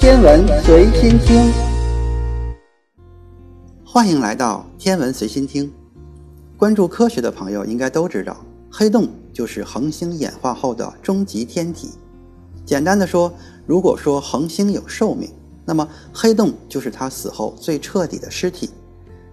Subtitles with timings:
[0.00, 1.52] 天文随心听，
[3.84, 5.70] 欢迎来到天文随心听。
[6.56, 8.34] 关注科学的朋友应该都知道，
[8.72, 11.90] 黑洞就是恒星演化后的终极天体。
[12.64, 13.30] 简单的说，
[13.66, 15.28] 如果说恒星有寿命，
[15.66, 18.70] 那么黑洞就是它死后最彻底的尸体。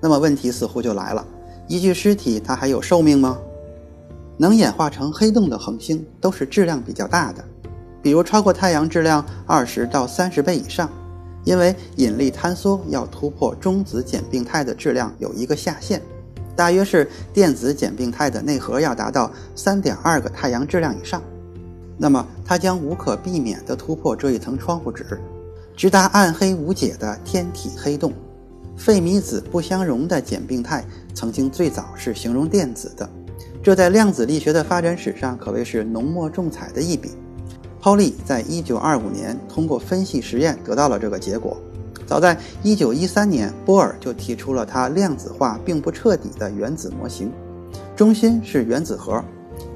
[0.02, 1.26] 那么问题似乎就来了：
[1.70, 3.40] 一具尸体它还有寿命吗？
[4.38, 7.42] 能演化成黑洞的恒星都是质量比较大的。
[8.08, 10.90] 比如超过太阳质量二十到三十倍以上，
[11.44, 16.02] 因为引力坍缩要突破中子简并态的质量有一个下限，
[16.56, 21.22] 大约是电子简并态的内核要达到三点二个太阳质量以上，
[21.98, 25.20] 那么它将无可避免地突破这一层窗户纸，
[25.76, 28.14] 直达暗黑无解的天体黑洞。
[28.78, 30.82] 费米子不相容的简并态
[31.14, 33.10] 曾经最早是形容电子的，
[33.62, 37.12] 这在量子力学的发展史上可谓是浓墨重彩的一笔。
[37.88, 41.56] 泡利在1925年通过分析实验得到了这个结果。
[42.06, 47.32] 早在1913年，波尔就提出了他量子化并不彻底的原子模型，
[47.96, 49.24] 中心是原子核，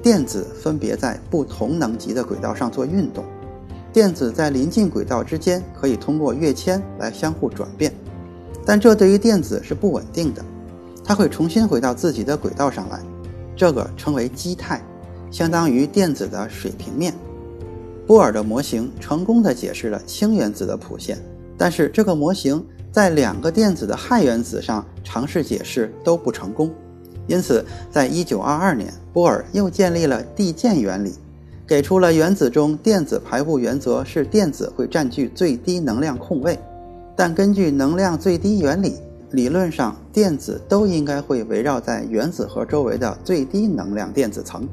[0.04, 3.24] 电子分别在不同能级的轨道上做运动，
[3.94, 7.94] 电子在临近轨道之间可以通过跃迁来相互转变，
[8.66, 10.44] 但这对于电子是不稳定的，
[11.02, 13.00] 它会重新回到自己的轨道上来，
[13.56, 14.84] 这个称为基态，
[15.32, 17.14] 相当于电子的水平面。
[18.08, 21.18] 波尔的模型成功地解释了氢原子的谱线，
[21.58, 26.70] 但是这个模型在两个电子的氦原子上尝试解释都不成功。
[27.28, 31.14] 因此，在1922年，波尔又建立了递键原理，
[31.66, 36.60] 给出了原子中电子排布原则是电子会占据最低能量空位，
[37.16, 38.96] 但根据能量最低原理，
[39.30, 44.68] 理论上电子都应该会围绕在原子核周围的最低能量电子层。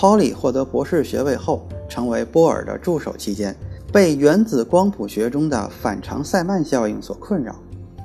[0.00, 3.52] 泡利获得博士学位后，成为波尔的助手期间，
[3.92, 7.56] 被原子光谱学中的反常塞曼效应所困扰，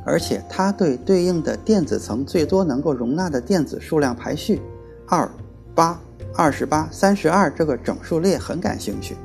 [0.03, 4.59] 而且他对对应的电子层最多能够容纳的电子数量排序，
[5.07, 5.29] 二、
[5.75, 6.01] 八、
[6.35, 9.15] 二十八、三十二这个整数列很感兴趣。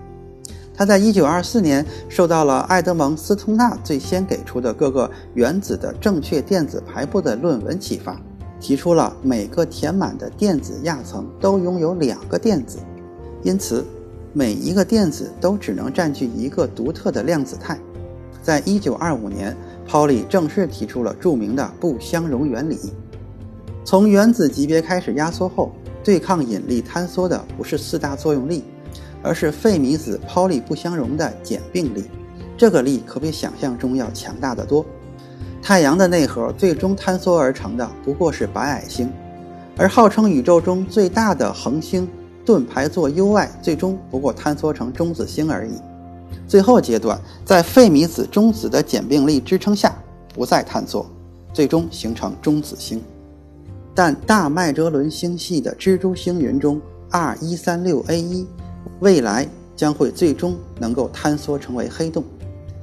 [0.74, 8.20] 他在一九二四年受到了爱德蒙斯通纳最先给出的各个原子的正确电子排布的论文启发。
[8.60, 12.78] 提出了每个填满的电子亚层都拥有两个电子，
[13.42, 13.84] 因此
[14.32, 17.78] 每一个电子都只能占据一个独特的量子态。
[18.42, 22.78] 在一九二五年，泡利正式提出了著名的不相容原理。
[23.84, 28.64] 从原子级别开始压缩后，对抗引力坍缩的不是四大作用力，
[29.22, 32.04] 而是费米子泡利不相容的简并力。
[32.56, 34.84] 这个力可比想象中要强大的多。
[35.68, 39.12] 太阳的内核最终坍缩而成的不过是白矮星，
[39.76, 42.08] 而号称宇宙中最大的恒星
[42.42, 45.72] 盾牌座 U-I 最终不过坍缩成中子星而已。
[46.48, 49.94] 最后阶段，在费米子中子的简并力支撑下，
[50.32, 51.04] 不再坍缩，
[51.52, 53.02] 最终形成中子星。
[53.94, 56.80] 但大麦哲伦星系的蜘蛛星云中
[57.10, 58.46] R136A1，
[59.00, 59.46] 未来
[59.76, 62.24] 将会最终能够坍缩成为黑洞，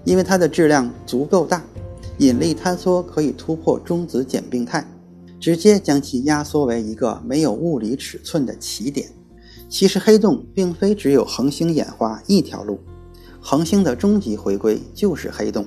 [0.03, 1.59] 因为它的质量足够大。
[2.19, 4.85] 引力坍缩可以突破中子简并态，
[5.39, 9.07] 直接将其压缩为一个没有物理尺寸的起点。
[9.67, 12.79] 其实黑洞并非只有恒星演化一条路，
[13.41, 15.65] 恒星的终极回归就是黑洞。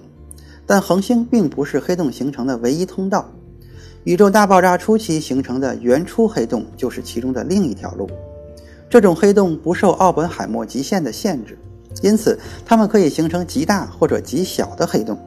[0.64, 3.30] 但恒星并不是黑洞形成的唯一通道，
[4.04, 8.08] 宇宙大爆炸初期形成的原初黑洞就是其中的另一条路。
[8.88, 11.58] 这种黑洞不受奥本海默极限的限制，
[12.02, 15.18] 因此它们可以形成极大或者极小的黑洞。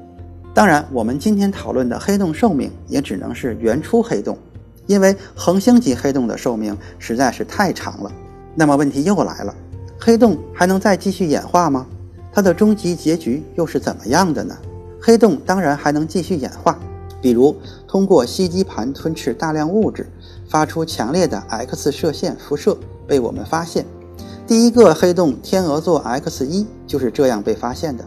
[0.53, 4.37] 当然，我们今天讨论的黑洞寿命也只能是原初黑洞，
[4.85, 8.11] 因为恒星级黑洞的寿命实在是太长了。
[8.53, 9.55] 那么问题又来了，
[9.97, 11.87] 黑洞还能再继续演化吗？
[12.33, 14.57] 它的终极结局又是怎么样的呢？
[15.01, 16.77] 黑洞当然还能继续演化，
[17.21, 17.55] 比如
[17.87, 20.05] 通过吸积盘吞噬大量物质，
[20.49, 23.85] 发出强烈的 X 射线辐射被我们发现。
[24.45, 28.03] 第一个黑洞天鹅座 X 一就是这样被发现的。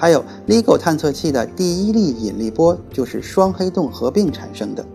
[0.00, 4.86] 还有 LIGO 探测器的第一粒引力波就是双黑洞合并产生的，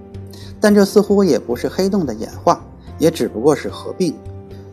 [0.61, 2.65] 但这似乎也不是黑洞的演化，
[2.97, 4.15] 也只不过是合并。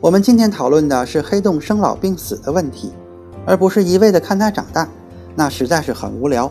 [0.00, 2.92] 我们今天讨论的是黑洞生老病死的问题，
[3.44, 4.88] 而不是一味的看它长大，
[5.34, 6.50] 那实在是很无聊。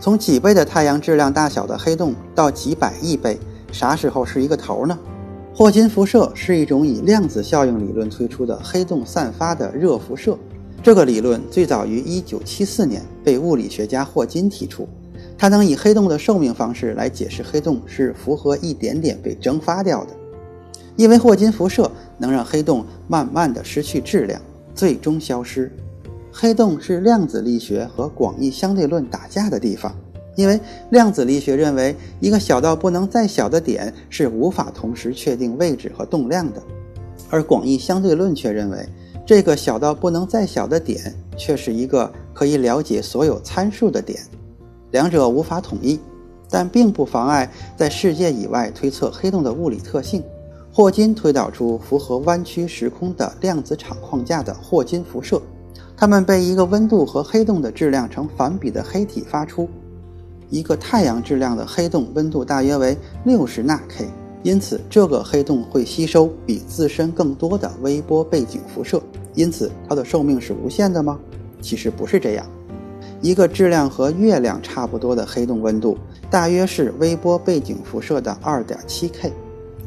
[0.00, 3.38] 从几倍的太阳质量大小的黑洞到几百亿倍，
[3.70, 4.98] 啥时候是一个头呢？
[5.54, 10.36] 霍金辐射是一种以量子效应理论推出的黑洞散发的热辐射。
[10.82, 14.88] 这个理论最早于1974年被物理学家霍金提出，
[15.36, 20.14] 他能以黑洞的寿命方式来解释黑洞是符合一点点被蒸发掉的，
[20.96, 24.40] 因为霍金辐射能让黑洞慢慢的失去质量，
[24.74, 25.70] 最终消失。
[26.32, 29.94] 黑洞是量子力学和广义相对论打架的地方，
[30.34, 36.62] 因为量子力学认为一个小到不能再小的点是无法同时确定位置和动量的，
[37.28, 38.78] 而广义相对论却认为
[39.30, 44.20] 这个小到不能再小的点却是一个可以了解所有参数的点，
[44.90, 46.00] 两者无法统一，
[46.48, 50.20] 但并不妨碍在世界以外推测黑洞的物理特性。
[50.72, 55.40] 霍金推导出符合弯曲时空的量子场框架的霍金辐射。
[55.96, 59.68] 它们被一个温度和黑洞的质量成反比的黑体发出。
[60.48, 64.08] 一个太阳质量的黑洞温度大约为六十纳 K，
[64.42, 69.00] 因此这个黑洞会吸收比自身更多的微波背景辐射。
[69.40, 71.18] 因此，它的寿命是无限的吗？
[71.62, 72.44] 其实不是这样。
[73.22, 75.96] 一个质量和月亮差不多的黑洞温度
[76.30, 79.32] 大约是微波背景辐射的二点七 K，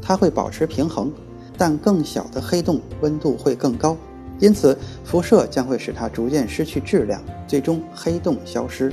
[0.02, 1.12] 它会保持平衡，
[1.56, 3.96] 但更小的黑洞温度会更高。
[4.40, 8.92] 因此，辐射将会使它逐渐失去质量，最终黑洞消失。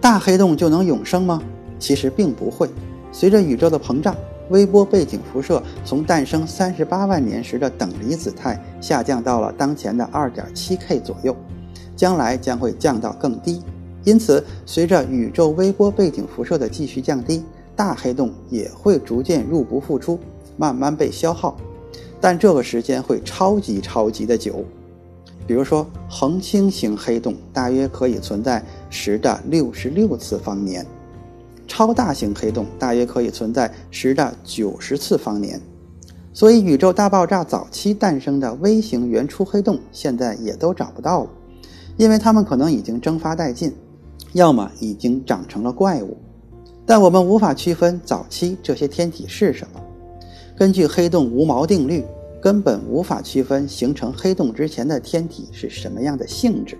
[0.00, 1.42] 大黑洞就能永生吗？
[1.78, 2.70] 其实并不会。
[3.12, 4.16] 随着宇宙的膨胀，
[4.50, 11.36] 微波背景辐射从诞生三十八万年时的等离子态下降到了当前的二点七 K 左右，
[11.96, 13.62] 将来将会降到更低。
[14.04, 17.42] 因此，随着宇宙微波背景辐射的继续降低，
[17.74, 20.18] 大黑洞也会逐渐入不敷出，
[20.58, 21.56] 慢慢被消耗。
[22.20, 24.62] 但这个时间会超级超级的久，
[25.46, 30.86] 比如说恒星型黑洞大约可以存在十的六十六次方年，
[31.66, 35.60] 超大型黑洞大约可以存在十的九十次方年，
[36.32, 41.30] 所以宇宙大爆炸早期诞生的微型原初黑洞现在也都找不到了，
[41.96, 43.72] 因为它们可能已经蒸发殆尽，
[44.32, 46.16] 要么已经长成了怪物，
[46.84, 49.80] 但我们无法区分早期这些天体是什么。
[50.56, 52.04] 根据黑洞无毛定律，
[52.40, 56.78] 根本无法区分形成黑洞之前的天体是什么样的性质。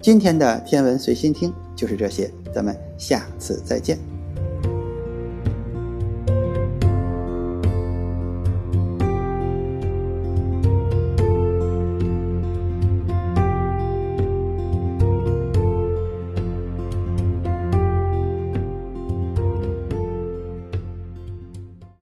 [0.00, 4.11] 今天的天文随心听就是这些，咱们下次再见。